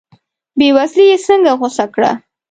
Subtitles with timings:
[0.57, 2.11] بې وزلي یې څنګه غوڅه کړه.